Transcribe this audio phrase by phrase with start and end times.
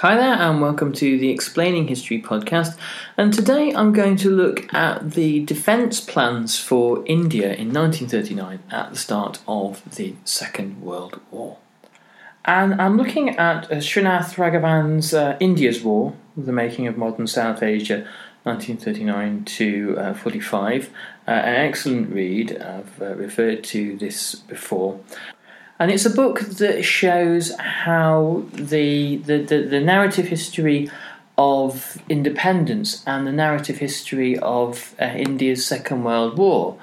[0.00, 2.76] Hi there, and welcome to the Explaining History podcast.
[3.16, 8.90] And today I'm going to look at the defence plans for India in 1939 at
[8.90, 11.56] the start of the Second World War.
[12.44, 17.62] And I'm looking at uh, Srinath Raghavan's uh, India's War, the making of modern South
[17.62, 18.06] Asia,
[18.42, 20.90] 1939 to uh, 45.
[21.26, 25.00] Uh, an excellent read, I've uh, referred to this before.
[25.78, 30.90] And it's a book that shows how the, the, the, the, narrative history
[31.36, 36.78] of independence and the narrative history of uh, India's Second World War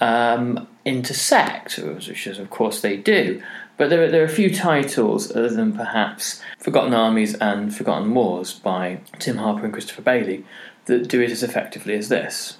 [0.00, 3.42] um, intersect, which is, of course, they do.
[3.76, 8.14] But there are, there are a few titles, other than perhaps Forgotten Armies and Forgotten
[8.14, 10.44] Wars by Tim Harper and Christopher Bayly,
[10.86, 12.58] that do it as effectively as this.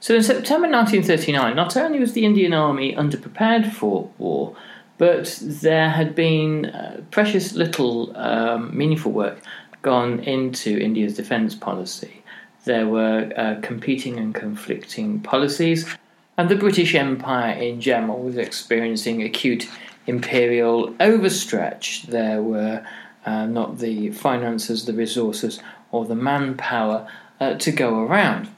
[0.00, 4.56] So in September 1939, not only was the Indian Army underprepared for war,
[5.00, 9.40] but there had been uh, precious little um, meaningful work
[9.80, 12.22] gone into India's defence policy.
[12.66, 15.88] There were uh, competing and conflicting policies,
[16.36, 19.70] and the British Empire in general was experiencing acute
[20.06, 22.02] imperial overstretch.
[22.08, 22.86] There were
[23.24, 25.62] uh, not the finances, the resources,
[25.92, 27.08] or the manpower
[27.40, 28.50] uh, to go around.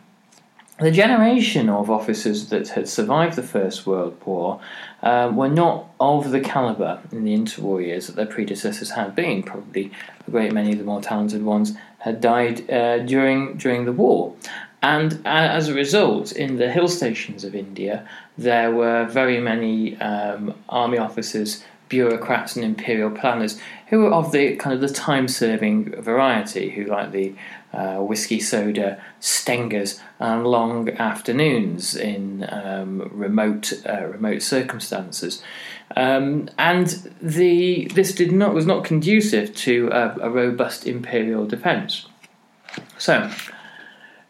[0.79, 4.61] The generation of officers that had survived the First World War
[5.03, 9.43] um, were not of the calibre in the interwar years that their predecessors had been.
[9.43, 9.93] Probably
[10.27, 14.35] a great many of the more talented ones had died uh, during during the war.
[14.81, 19.97] And uh, as a result, in the hill stations of India, there were very many
[20.01, 26.03] um, army officers, bureaucrats, and imperial planners who were of the kind of the time-serving
[26.03, 27.33] variety, who like the
[27.73, 35.43] uh, whiskey soda stengahs and long afternoons in um, remote uh, remote circumstances.
[35.97, 36.89] Um, and
[37.21, 42.07] the this did not was not conducive to a, a robust imperial defence.
[42.99, 43.31] So,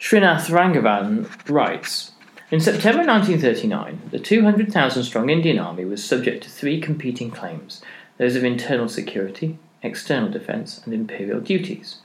[0.00, 2.12] Srinath Raghavan writes.
[2.50, 7.80] In September 1939, the 200,000 strong Indian Army was subject to three competing claims
[8.18, 11.96] those of internal security, external defence, and imperial duties.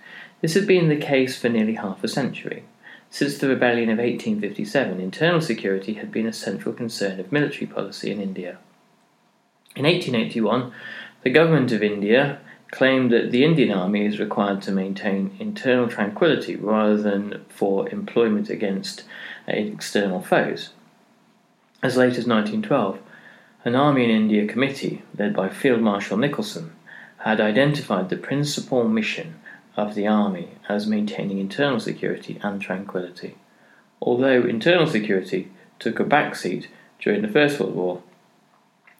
[0.42, 2.64] This had been the case for nearly half a century.
[3.10, 8.12] Since the rebellion of 1857, internal security had been a central concern of military policy
[8.12, 8.58] in India.
[9.76, 10.72] In 1881,
[11.24, 12.40] the government of India
[12.72, 18.50] claimed that the Indian Army is required to maintain internal tranquility rather than for employment
[18.50, 19.04] against
[19.48, 20.72] external foes.
[21.82, 23.00] As late as 1912,
[23.64, 26.74] an Army in India committee, led by Field Marshal Nicholson,
[27.20, 29.36] had identified the principal mission
[29.78, 33.36] of the army as maintaining internal security and tranquility.
[34.02, 36.66] Although internal security took a backseat
[37.00, 38.02] during the First World War,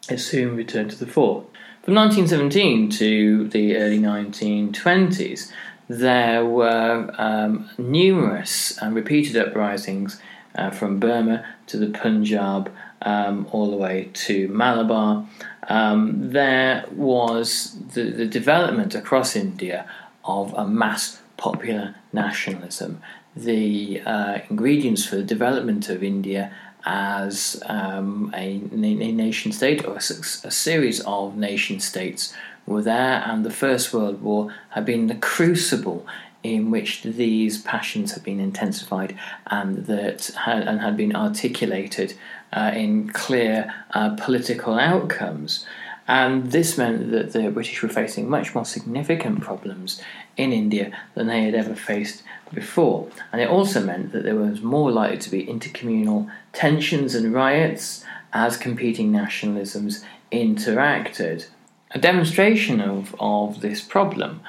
[0.08, 1.44] it soon returned to the fore.
[1.82, 5.50] From 1917 to the early 1920s,
[5.88, 10.20] there were um, numerous and repeated uprisings
[10.54, 12.70] uh, from Burma to the Punjab,
[13.02, 15.26] um, all the way to Malabar.
[15.68, 19.88] Um, there was the, the development across India
[20.28, 23.00] of a mass popular nationalism.
[23.36, 26.52] the uh, ingredients for the development of India
[26.84, 32.34] as um, a, a, nation state or a, a, series of nation states
[32.66, 36.06] were there, and the First World War had been the crucible
[36.42, 39.16] in which these passions had been intensified
[39.48, 42.14] and that had, and had been articulated
[42.52, 45.66] uh, in clear uh, political outcomes.
[46.08, 50.00] And this meant that the British were facing much more significant problems
[50.38, 52.22] in India than they had ever faced
[52.52, 53.08] before.
[53.30, 58.06] And it also meant that there was more likely to be intercommunal tensions and riots
[58.32, 60.02] as competing nationalisms
[60.32, 61.48] interacted.
[61.90, 64.40] A demonstration of, of this problem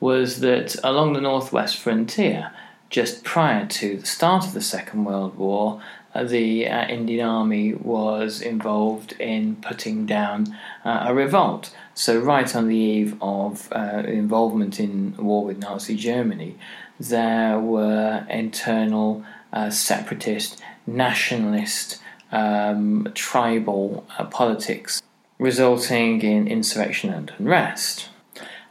[0.00, 2.50] was that along the northwest frontier,
[2.90, 5.80] just prior to the start of the Second World War,
[6.22, 11.74] the uh, Indian Army was involved in putting down uh, a revolt.
[11.94, 16.56] So, right on the eve of uh, involvement in war with Nazi Germany,
[17.00, 22.00] there were internal uh, separatist, nationalist,
[22.30, 25.02] um, tribal uh, politics
[25.38, 28.08] resulting in insurrection and unrest.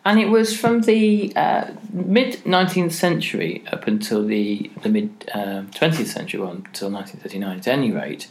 [0.05, 5.99] And it was from the uh, mid 19th century up until the, the mid 20th
[5.99, 8.27] um, century, well, until 1939 at any rate,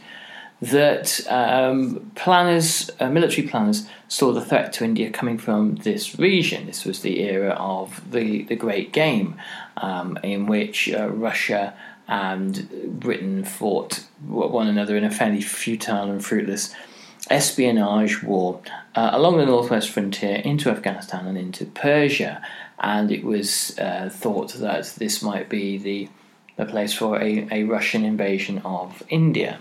[0.61, 6.67] that um, planners, uh, military planners, saw the threat to India coming from this region.
[6.67, 9.35] This was the era of the, the Great Game,
[9.77, 11.73] um, in which uh, Russia
[12.07, 16.73] and Britain fought one another in a fairly futile and fruitless
[17.29, 18.61] espionage war
[18.95, 22.41] uh, along the northwest frontier into Afghanistan and into Persia.
[22.79, 26.09] And it was uh, thought that this might be the,
[26.57, 29.59] the place for a, a Russian invasion of India.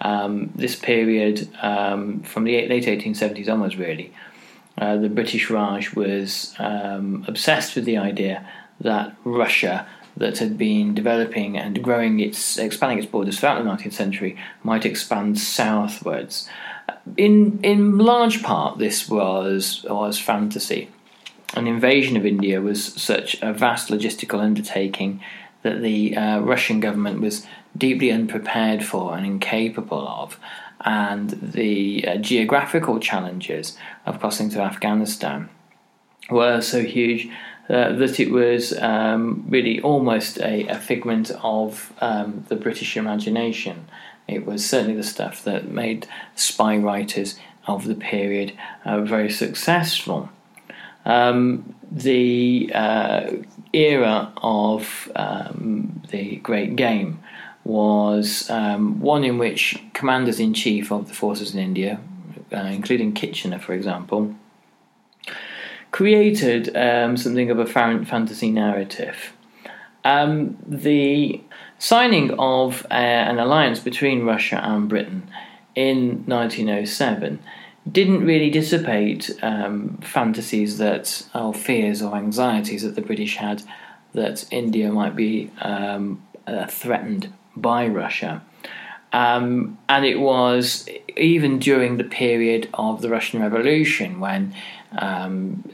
[0.00, 4.12] Um, this period, um, from the late 1870s onwards, really,
[4.76, 8.46] uh, the British Raj was um, obsessed with the idea
[8.80, 9.86] that Russia,
[10.16, 14.84] that had been developing and growing its, expanding its borders throughout the 19th century, might
[14.84, 16.48] expand southwards.
[17.16, 20.90] In in large part, this was was fantasy.
[21.54, 25.20] An invasion of India was such a vast logistical undertaking
[25.62, 27.46] that the uh, Russian government was
[27.76, 30.38] deeply unprepared for and incapable of,
[30.84, 35.48] and the uh, geographical challenges of crossing to Afghanistan
[36.30, 37.28] were so huge
[37.68, 43.86] uh, that it was um, really almost a, a figment of um, the British imagination.
[44.26, 50.30] It was certainly the stuff that made spy writers of the period uh, very successful.
[51.04, 53.30] Um, the uh,
[53.72, 57.22] era of um, the Great Game
[57.64, 62.00] was um, one in which commanders in chief of the forces in India,
[62.52, 64.34] uh, including Kitchener, for example,
[65.90, 69.32] created um, something of a fantasy narrative.
[70.04, 71.40] Um, the
[71.84, 75.30] signing of uh, an alliance between Russia and Britain
[75.74, 77.38] in 1907
[77.92, 83.62] didn't really dissipate um, fantasies that, or fears or anxieties that the British had
[84.14, 88.42] that India might be um, uh, threatened by Russia.
[89.12, 90.88] Um, and it was
[91.18, 94.54] even during the period of the Russian Revolution when
[94.96, 95.70] um,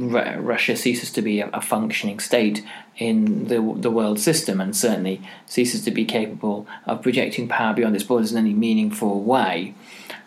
[0.00, 2.64] R- Russia ceases to be a, a, functioning state
[2.96, 7.94] in the the world system, and certainly ceases to be capable of projecting power beyond
[7.94, 9.74] its borders in any meaningful way.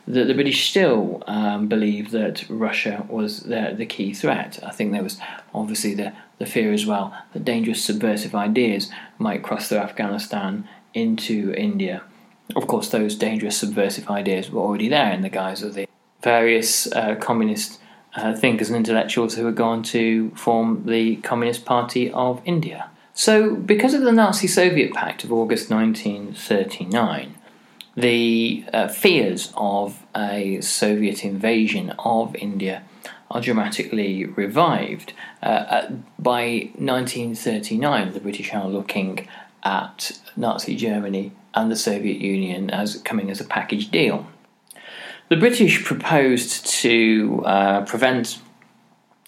[0.07, 4.57] That the British still um, that Russia was the, the key threat.
[4.63, 5.19] I think there was
[5.53, 11.53] obviously the, the fear as well that dangerous subversive ideas might cross through Afghanistan into
[11.57, 12.03] India.
[12.55, 15.89] Of course, those dangerous subversive ideas were already there in the guise of the
[16.21, 17.79] various uh, communist
[18.17, 22.89] uh, thinkers and intellectuals who had gone to form the Communist Party of India.
[23.13, 27.35] So, because of the Nazi Soviet Pact of August 1939,
[27.95, 32.83] the uh, fears of a Soviet invasion of India
[33.29, 35.13] are dramatically revived.
[35.41, 39.27] Uh, by 1939, the British are looking
[39.63, 44.27] at Nazi Germany and the Soviet Union as coming as a package deal.
[45.29, 48.39] The British proposed to uh, prevent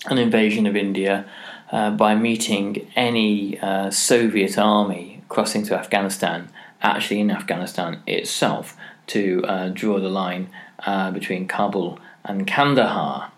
[0.05, 1.25] an invasion of India
[1.73, 6.47] uh, by meeting any uh, Soviet army crossing to Afghanistan,
[6.81, 8.77] actually in Afghanistan itself,
[9.07, 10.49] to uh, draw the line
[10.85, 13.33] uh, between Kabul and Kandahar.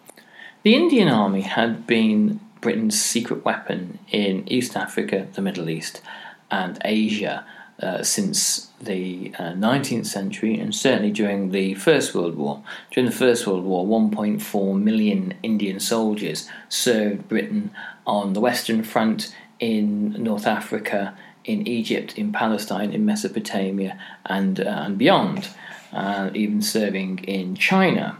[0.61, 6.03] The Indian Army had been Britain's secret weapon in East Africa, the Middle East,
[6.51, 7.43] and Asia
[7.81, 12.63] uh, since the uh, 19th century and certainly during the First World War.
[12.91, 17.71] During the First World War, 1.4 million Indian soldiers served Britain
[18.05, 24.83] on the Western Front in North Africa, in Egypt, in Palestine, in Mesopotamia, and, uh,
[24.85, 25.49] and beyond,
[25.93, 28.17] uh, even serving in China.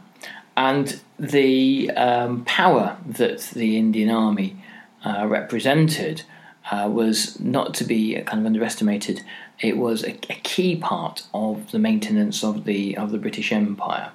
[0.58, 4.58] And the um, power that the Indian Army
[5.06, 6.24] uh, represented
[6.70, 9.24] uh, was not to be kind of underestimated.
[9.62, 14.12] It was a, a, key part of the maintenance of the of the British Empire.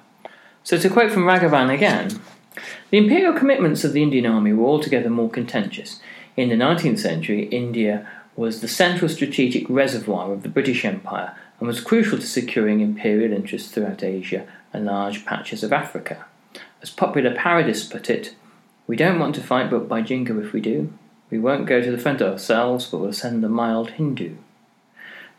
[0.63, 2.19] So, to quote from Raghavan again,
[2.89, 6.01] the imperial commitments of the Indian Army were altogether more contentious.
[6.35, 11.67] In the 19th century, India was the central strategic reservoir of the British Empire and
[11.67, 16.25] was crucial to securing imperial interests throughout Asia and large patches of Africa.
[16.81, 18.35] As popular parodists put it,
[18.85, 20.93] we don't want to fight, but by Jingo if we do.
[21.29, 24.35] We won't go to the front ourselves, but we'll send the mild Hindu.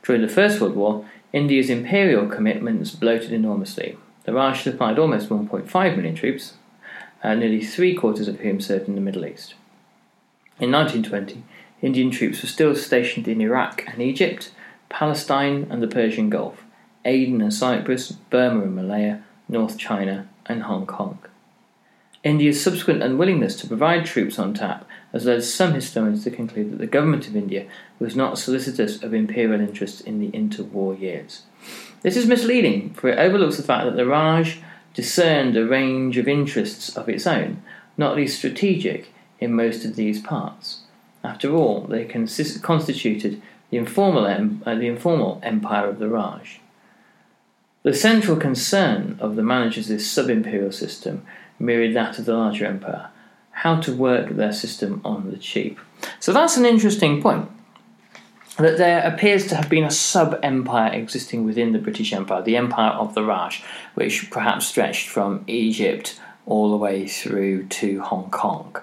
[0.08, 3.98] During the First World War, India's imperial commitments bloated enormously.
[4.24, 6.54] The Raj supplied almost 1.5 million troops,
[7.22, 9.52] uh, nearly three quarters of whom served in the Middle East.
[10.58, 11.42] In 1920,
[11.82, 14.50] Indian troops were still stationed in Iraq and Egypt,
[14.88, 16.64] Palestine and the Persian Gulf,
[17.04, 21.18] Aden and Cyprus, Burma and Malaya, North China, and Hong Kong.
[22.24, 26.78] India's subsequent unwillingness to provide troops on tap has led some historians to conclude that
[26.78, 27.66] the government of India
[27.98, 31.42] was not solicitous of imperial interests in the interwar years.
[32.02, 34.60] This is misleading, for it overlooks the fact that the Raj
[34.94, 37.62] discerned a range of interests of its own,
[37.96, 40.80] not least strategic, in most of these parts.
[41.22, 46.60] After all, they consist- constituted the informal, em- uh, the informal empire of the Raj.
[47.82, 51.22] The central concern of the managers of this sub imperial system
[51.58, 53.10] mirrored that of the larger empire
[53.62, 55.80] how to work their system on the cheap.
[56.20, 57.50] So that's an interesting point.
[58.56, 62.56] That there appears to have been a sub empire existing within the British Empire, the
[62.56, 63.62] Empire of the Raj,
[63.94, 68.76] which perhaps stretched from Egypt all the way through to Hong Kong.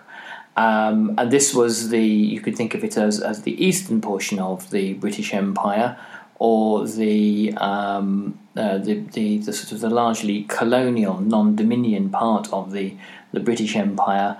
[0.57, 4.39] Um, and this was the, you could think of it as, as the eastern portion
[4.39, 5.97] of the British Empire,
[6.37, 12.51] or the, um, uh, the, the, the, sort of the largely colonial, non dominion part
[12.51, 12.95] of the,
[13.31, 14.37] the British Empire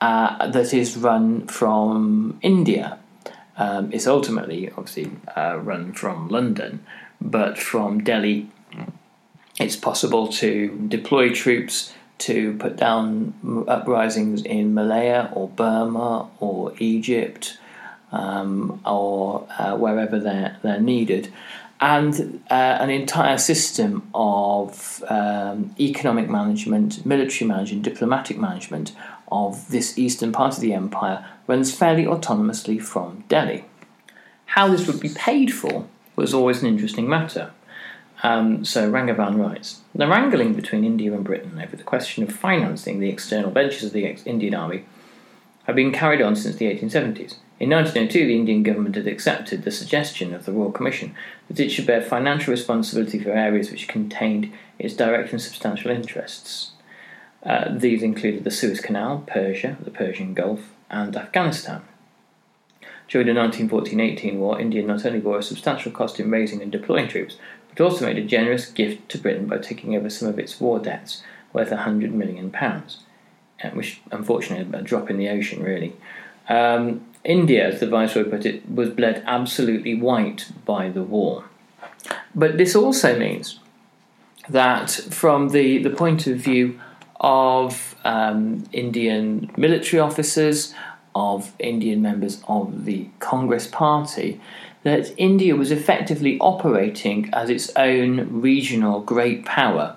[0.00, 2.98] uh, that is run from India.
[3.56, 6.84] Um, it's ultimately, obviously, uh, run from London,
[7.20, 8.48] but from Delhi,
[9.58, 17.58] it's possible to deploy troops to put down uprisings in Malaya or Burma or Egypt
[18.12, 21.32] um, or uh, wherever they're, they're needed.
[21.80, 28.92] And uh, an entire system of um, economic management, military management, diplomatic management
[29.30, 33.64] of this eastern part of the empire runs fairly autonomously from Delhi.
[34.46, 35.86] How this would be paid for
[36.16, 37.52] was always an interesting matter.
[38.22, 42.98] Um, so Raghavan writes The wrangling between India and Britain over the question of financing
[42.98, 44.84] the external ventures of the Indian Army
[45.68, 47.34] had been carried on since the 1870s.
[47.60, 51.14] In 1902, the Indian government had accepted the suggestion of the Royal Commission
[51.46, 56.70] that it should bear financial responsibility for areas which contained its direct and substantial interests.
[57.42, 61.82] Uh, these included the Suez Canal, Persia, the Persian Gulf, and Afghanistan.
[63.06, 66.72] During the 1914 18 war, India not only bore a substantial cost in raising and
[66.72, 67.36] deploying troops,
[67.68, 70.78] but also made a generous gift to Britain by taking over some of its war
[70.78, 71.22] debts,
[71.52, 72.50] worth £100 million,
[73.72, 75.94] which unfortunately a drop in the ocean, really.
[76.48, 81.44] Um, India, as the Viceroy put it, was bled absolutely white by the war.
[82.34, 83.58] But this also means
[84.48, 86.80] that, from the, the point of view
[87.20, 90.74] of um, Indian military officers,
[91.14, 94.40] of Indian members of the Congress Party,
[94.84, 99.96] that India was effectively operating as its own regional great power.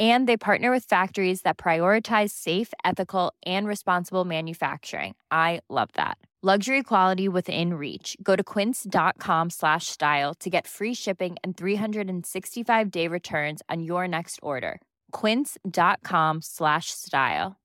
[0.00, 5.14] And they partner with factories that prioritize safe, ethical, and responsible manufacturing.
[5.30, 6.16] I love that.
[6.42, 8.16] Luxury quality within reach.
[8.22, 14.08] Go to quince.com slash style to get free shipping and 365 day returns on your
[14.08, 14.80] next order.
[15.12, 17.58] Quince.com slash style.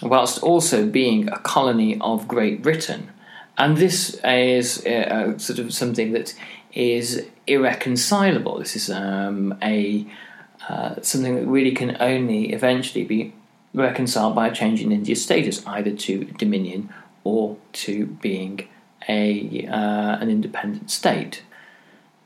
[0.00, 3.10] Whilst also being a colony of Great Britain.
[3.58, 6.34] And this is uh, sort of something that
[6.76, 8.58] is irreconcilable.
[8.58, 10.06] This is um, a
[10.68, 13.32] uh, something that really can only eventually be
[13.72, 16.92] reconciled by a change in India's status, either to dominion
[17.24, 18.68] or to being
[19.08, 21.42] a uh, an independent state.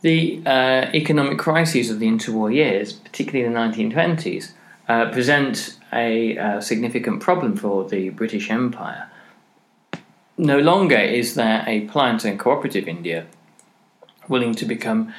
[0.02, 4.52] The uh, economic crises of the interwar years, particularly the 1920s,
[4.88, 9.11] uh, present a uh, significant problem for the British Empire.
[10.38, 13.26] No longer is there a pliant and cooperative India
[14.31, 15.13] willing to become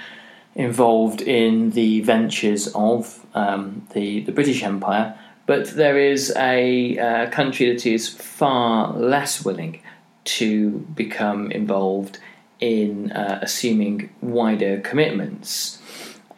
[0.56, 5.16] involved in the ventures of um, the, the British Empire
[5.46, 9.82] but there is a uh, country that is far less willing
[10.24, 12.20] to become involved
[12.60, 15.82] in uh, assuming wider commitments.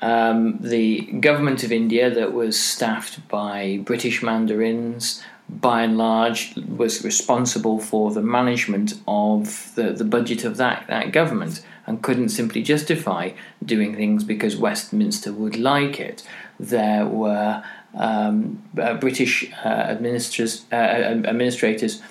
[0.01, 7.03] Um, the government of India, that was staffed by British mandarins, by and large, was
[7.03, 12.61] responsible for the management of the, the budget of that, that government and couldn't simply
[12.61, 13.31] justify
[13.63, 16.23] doing things because Westminster would like it.
[16.59, 17.63] There were
[17.95, 22.01] um, uh, British uh, administrators, uh, administrators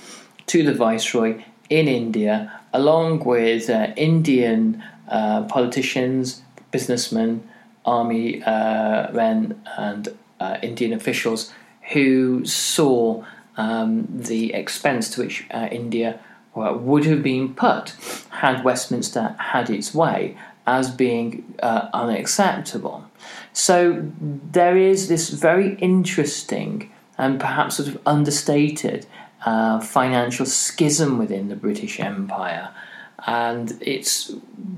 [0.46, 7.48] to the Viceroy in India, along with uh, Indian uh, politicians, businessmen,
[7.84, 10.08] army men, and
[10.62, 11.52] Indian officials
[11.92, 13.24] who saw
[13.56, 16.20] um, the expense to which India
[16.54, 17.94] would have been put
[18.30, 20.36] had Westminster had its way
[20.66, 23.04] as being uh, unacceptable.
[23.52, 29.06] So there is this very interesting and perhaps sort of understated
[29.44, 32.70] uh, financial schism within the British Empire.
[33.26, 34.32] And it's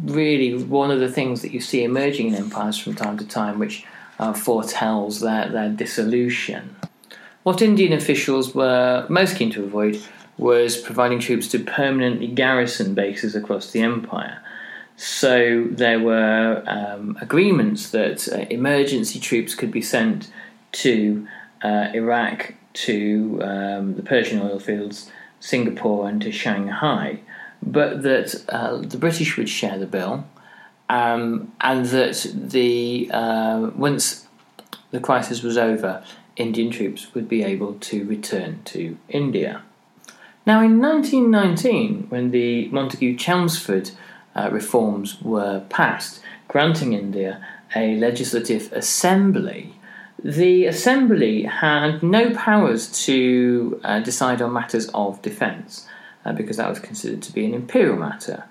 [0.04, 3.58] really one of the things that you see emerging in empires from time to time,
[3.58, 3.87] which
[4.18, 6.76] uh, foretells their, their dissolution.
[7.42, 10.02] What Indian officials were most keen to avoid
[10.37, 14.40] was providing troops to permanently garrison bases across the empire.
[14.97, 20.31] So there were um, agreements that uh, emergency troops could be sent
[20.73, 21.27] to
[21.62, 27.20] uh, Iraq, to um, the Persian oil fields, Singapore, and to Shanghai,
[27.62, 30.27] but that uh, the British would share the bill,
[30.88, 34.27] um, and that the uh, once
[34.90, 36.05] the crisis was over,
[36.37, 39.62] Indian troops would be able to return to India.
[40.46, 43.92] Now, in 1919, when the Montagu Chelmsford
[44.37, 49.74] uh, reforms were passed, granting India a legislative assembly,
[50.22, 55.87] the assembly had no powers to uh, decide on matters of defence
[56.24, 58.44] uh, because that was considered to be an imperial matter.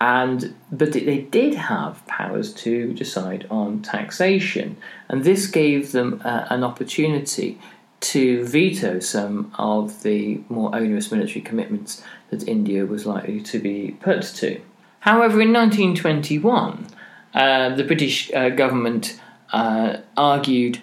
[0.00, 4.76] And but they did have powers to decide on taxation,
[5.08, 7.58] and this gave them uh, an opportunity
[8.00, 13.96] to veto some of the more onerous military commitments that India was likely to be
[14.00, 14.60] put to.
[15.00, 16.86] However, in 1921,
[17.34, 19.20] uh, the British uh, government
[19.52, 20.80] uh, argued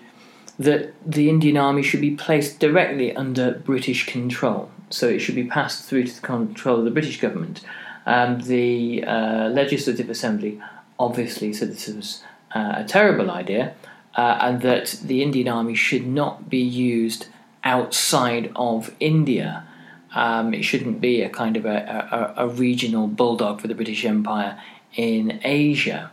[0.58, 5.46] that the Indian Army should be placed directly under British control, so it should be
[5.46, 7.62] passed through to the control of the British government.
[8.06, 10.62] Um, the uh, Legislative Assembly
[10.98, 12.24] obviously said this was
[12.54, 13.74] uh, a terrible idea,
[14.16, 17.28] uh, and that the Indian Army should not be used
[17.64, 19.68] outside of India.
[20.14, 24.06] Um, it shouldn't be a kind of a, a, a, regional bulldog for the British
[24.06, 24.62] Empire
[24.96, 26.12] in Asia.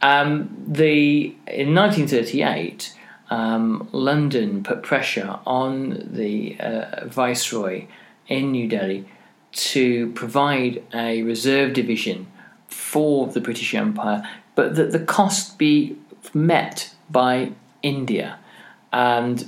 [0.00, 2.94] Um, the in 1938,
[3.30, 7.86] um, London put pressure on the uh, viceroy
[8.28, 9.06] in New Delhi
[9.52, 12.28] to provide a reserve division
[12.68, 14.22] for the British Empire,
[14.54, 15.96] but that the cost be
[16.32, 18.38] met by India.
[18.92, 19.38] And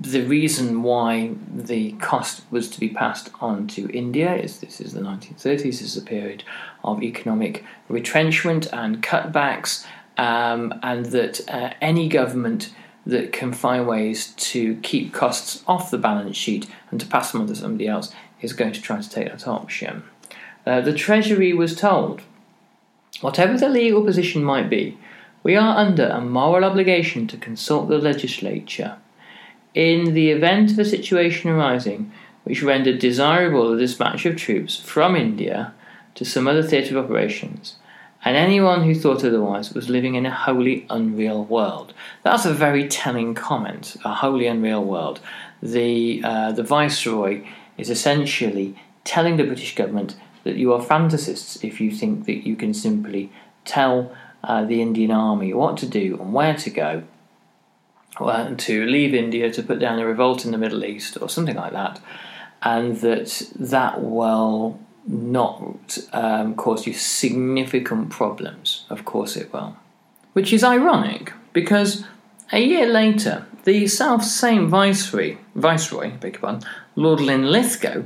[0.00, 4.92] the reason why the cost was to be passed on to India is this is
[4.92, 6.44] the 1930s, this is a period
[6.84, 9.84] of economic retrenchment and cutbacks,
[10.18, 12.72] um, and that uh, any government
[13.04, 17.40] that can find ways to keep costs off the balance sheet and to pass them
[17.40, 20.04] on to somebody else is going to try to take that option.
[20.64, 22.22] Uh, the Treasury was told
[23.20, 24.98] Whatever the legal position might be,
[25.42, 28.96] we are under a moral obligation to consult the legislature.
[29.74, 32.12] In the event of a situation arising
[32.44, 35.74] which rendered desirable the dispatch of troops from India
[36.14, 37.76] to some other theatre of operations,
[38.24, 41.92] and anyone who thought otherwise was living in a wholly unreal world.
[42.22, 45.20] That's a very telling comment, a wholly unreal world.
[45.62, 47.44] The, uh, the Viceroy
[47.78, 52.54] is essentially telling the British government that you are fantasists if you think that you
[52.54, 53.32] can simply
[53.64, 57.02] tell uh, the Indian army what to do and where to go,
[58.18, 61.56] uh, to leave India to put down a revolt in the Middle East or something
[61.56, 62.00] like that,
[62.62, 68.84] and that that will not um, cause you significant problems.
[68.90, 69.76] Of course it will.
[70.32, 72.04] Which is ironic because
[72.52, 76.62] a year later, the self same Viceroy, Viceroy, beg pardon,
[76.96, 78.04] Lord Linlithgow,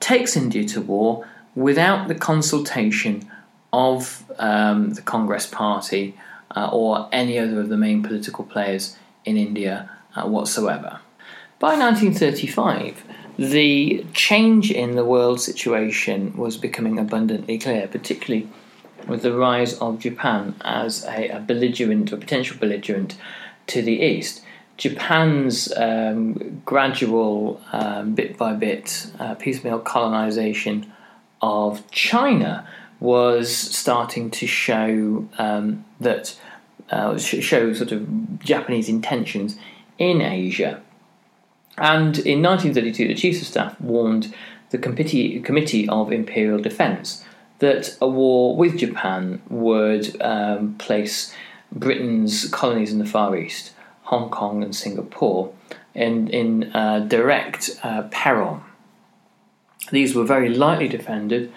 [0.00, 3.28] takes India to war without the consultation
[3.72, 6.14] of um, the Congress Party
[6.56, 11.00] uh, or any other of the main political players in India uh, whatsoever.
[11.58, 13.04] By 1935,
[13.36, 18.48] the change in the world situation was becoming abundantly clear, particularly
[19.06, 23.16] with the rise of Japan as a, a belligerent or potential belligerent
[23.68, 24.42] to the east.
[24.76, 30.92] Japan's um, gradual, um, bit by bit, uh, piecemeal colonization
[31.42, 32.66] of China
[33.00, 36.38] was starting to show um, that
[36.90, 39.56] uh, show sort of Japanese intentions
[39.98, 40.82] in Asia.
[41.76, 44.34] And in 1932, the Chiefs of Staff warned
[44.70, 47.24] the Committee, Committee of Imperial Defence
[47.58, 51.34] that a war with Japan would um, place
[51.72, 53.72] Britain's colonies in the Far East,
[54.04, 55.52] Hong Kong and Singapore,
[55.94, 58.62] in, in uh, direct uh, peril.
[59.90, 61.52] These were very lightly defended,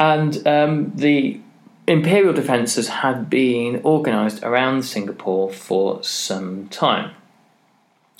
[0.00, 1.38] and um, the
[1.86, 7.12] imperial defences had been organised around Singapore for some time.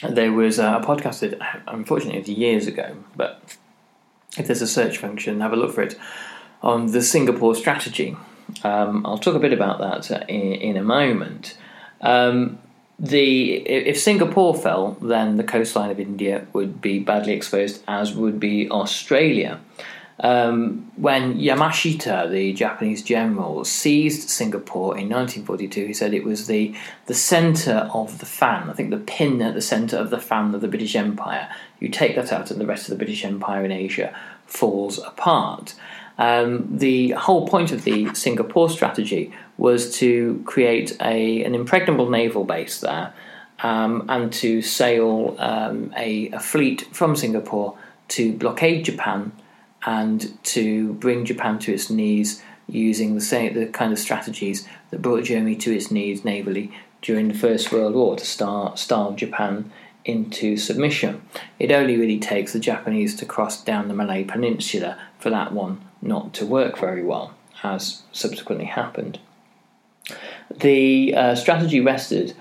[0.08, 3.56] There was a podcast that, unfortunately, it was years ago, but
[4.36, 5.98] if there's a search function, have a look for it
[6.62, 8.16] on the Singapore strategy.
[8.62, 11.56] Um, I'll talk a bit about that uh, in, in a moment.
[12.02, 12.58] Um,
[12.98, 18.38] the if Singapore fell, then the coastline of India would be badly exposed, as would
[18.38, 19.60] be Australia.
[20.22, 26.74] Um, when Yamashita, the Japanese general, seized Singapore in 1942, he said it was the
[27.06, 28.68] the centre of the fan.
[28.68, 31.48] I think the pin at the centre of the fan of the British Empire.
[31.78, 34.14] You take that out, and the rest of the British Empire in Asia
[34.46, 35.74] falls apart.
[36.18, 42.44] Um, the whole point of the Singapore strategy was to create a, an impregnable naval
[42.44, 43.14] base there
[43.62, 47.78] um, and to sail um, a, a, fleet from Singapore
[48.08, 49.32] to blockade Japan
[49.84, 55.02] and to bring Japan to its knees using the same the kind of strategies that
[55.02, 59.72] brought Germany to its knees navally during the First World War to starve Japan
[60.04, 61.22] into submission.
[61.58, 65.80] It only really takes the Japanese to cross down the Malay Peninsula for that one
[66.02, 69.18] not to work very well, as subsequently happened.
[70.54, 72.34] The uh, strategy rested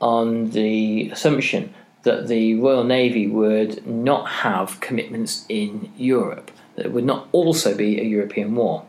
[0.00, 6.92] on the assumption that the Royal Navy would not have commitments in Europe, that it
[6.92, 8.84] would not also be a European war.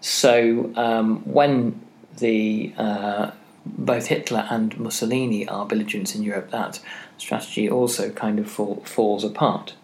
[0.00, 1.80] So um, when
[2.18, 3.30] the uh,
[3.64, 6.80] both Hitler and Mussolini are belligerents in Europe, that
[7.18, 9.74] strategy also kind of fall, falls apart.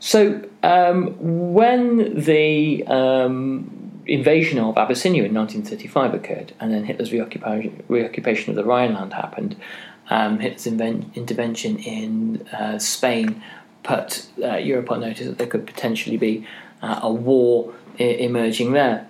[0.00, 7.82] So um, when the um, invasion of Abyssinia in 1935 occurred, and then Hitler's reoccupation,
[7.88, 9.56] reoccupation of the Rhineland happened,
[10.10, 13.42] um, Hitler's inven- intervention in uh, Spain
[13.82, 16.46] put uh, Europe on notice that there could potentially be
[16.82, 19.06] uh, a war I- emerging there.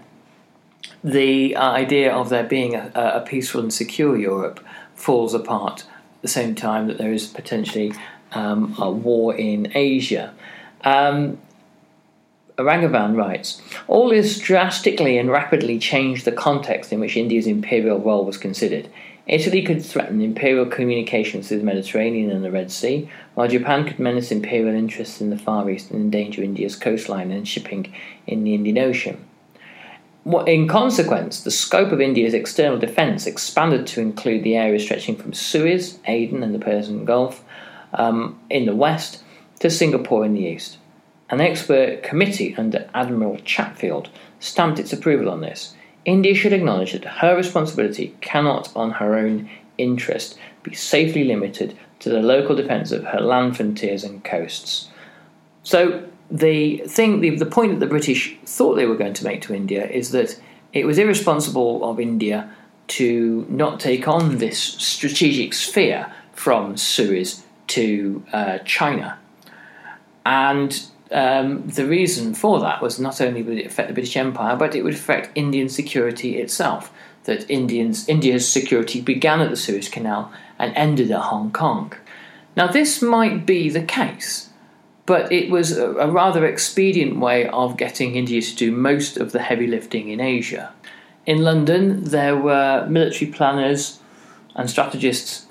[1.02, 4.60] The idea of there being a, a peaceful and secure Europe
[4.94, 5.84] falls apart
[6.16, 7.92] at the same time that there is potentially
[8.32, 10.32] um, a war in Asia.
[10.84, 11.38] Um,
[12.58, 18.36] writes All this drastically and rapidly changed the context in which India's imperial role was
[18.38, 18.88] considered.
[19.26, 23.98] Italy could threaten imperial communications through the Mediterranean and the Red Sea, while Japan could
[23.98, 27.92] menace imperial interests in the Far East and endanger India's coastline and shipping
[28.26, 29.24] in the Indian Ocean.
[30.46, 35.32] In consequence, the scope of India's external defence expanded to include the area stretching from
[35.32, 37.44] Suez, Aden, and the Persian Gulf
[37.92, 39.22] um, in the west
[39.60, 40.78] to Singapore in the east.
[41.30, 45.74] An expert committee under Admiral Chatfield stamped its approval on this.
[46.04, 52.10] India should acknowledge that her responsibility cannot, on her own interest, be safely limited to
[52.10, 54.88] the local defence of her land frontiers and coasts.
[55.62, 59.42] So, the thing, the, the point that the British thought they were going to make
[59.42, 60.40] to India is that
[60.72, 62.50] it was irresponsible of India
[62.88, 69.18] to not take on this strategic sphere from Suez to uh, China.
[70.24, 74.56] And um, the reason for that was not only would it affect the British Empire,
[74.56, 76.92] but it would affect Indian security itself.
[77.24, 81.92] That Indians, India's security began at the Suez Canal and ended at Hong Kong.
[82.56, 84.50] Now, this might be the case,
[85.06, 89.32] but it was a, a rather expedient way of getting India to do most of
[89.32, 90.72] the heavy lifting in Asia.
[91.24, 94.00] In London, there were military planners
[94.56, 95.46] and strategists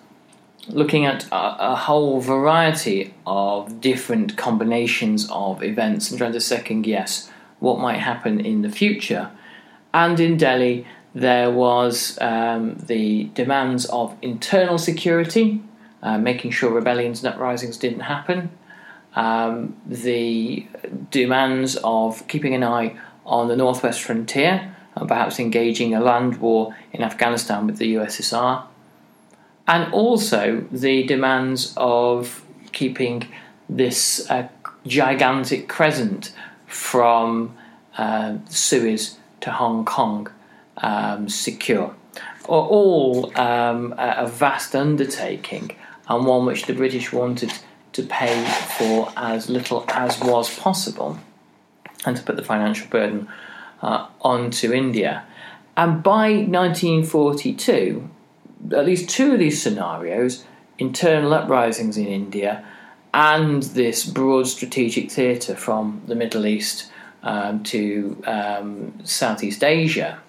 [0.68, 6.84] looking at a, a, whole variety of different combinations of events and trying to second
[6.84, 9.32] guess what might happen in the future.
[9.94, 15.62] And in Delhi, there was um, the demands of internal security,
[16.02, 18.52] uh, making sure rebellions and uprisings didn't happen,
[19.16, 20.66] um, the
[21.10, 22.96] demands of keeping an eye
[23.26, 28.66] on the northwest frontier, and perhaps engaging a land war in Afghanistan with the USSR
[29.72, 33.26] and also the demands of keeping
[33.70, 34.50] this uh,
[34.86, 36.34] gigantic crescent
[36.68, 37.56] from
[37.98, 40.30] uh, Suez to Hong Kong
[40.78, 41.96] um, secure.
[42.50, 45.72] Are all um, a vast undertaking
[46.10, 47.54] and one which the British wanted
[47.94, 48.44] to pay
[48.78, 51.18] for as little as was possible
[52.06, 53.30] and to put the financial burden
[53.82, 55.24] uh, onto India.
[55.78, 58.10] And by 1942,
[58.72, 60.46] at least two of these scenarios
[60.78, 62.66] internal uprisings in India
[63.14, 66.92] and this broad strategic theatre from the Middle East
[67.24, 70.20] um, to um, Southeast Asia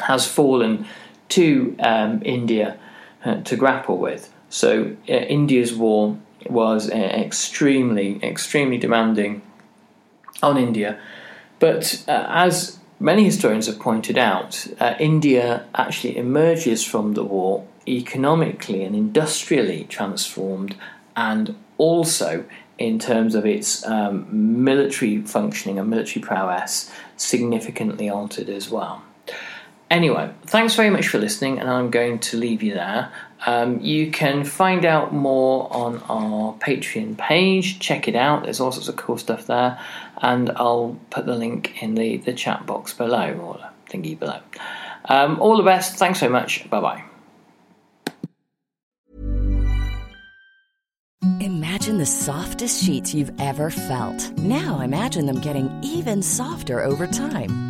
[0.00, 0.86] has fallen
[1.30, 2.78] to um, India
[3.24, 4.32] uh, to grapple with.
[4.48, 9.42] So, uh, India's war was uh, extremely, extremely demanding
[10.42, 10.98] on India.
[11.58, 17.66] But uh, as Many historians have pointed out uh, India actually emerges from the war
[17.88, 20.76] economically and industrially transformed,
[21.16, 22.44] and also
[22.76, 24.26] in terms of its um,
[24.62, 29.02] military functioning and military prowess, significantly altered as well.
[29.90, 33.10] Anyway, thanks very much for listening, and I'm going to leave you there.
[33.46, 37.78] Um, you can find out more on our Patreon page.
[37.78, 38.44] Check it out.
[38.44, 39.78] There's all sorts of cool stuff there,
[40.18, 44.40] and I'll put the link in the, the chat box below or thingy below.
[45.06, 45.96] Um, all the best.
[45.96, 46.68] Thanks so much.
[46.68, 47.04] Bye bye.
[51.40, 54.30] Imagine the softest sheets you've ever felt.
[54.38, 57.69] Now imagine them getting even softer over time.